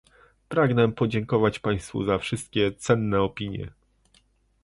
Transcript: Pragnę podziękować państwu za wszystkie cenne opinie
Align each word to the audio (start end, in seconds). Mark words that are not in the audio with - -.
Pragnę 0.49 0.91
podziękować 0.91 1.59
państwu 1.59 2.03
za 2.03 2.17
wszystkie 2.17 2.71
cenne 2.71 3.21
opinie 3.21 3.71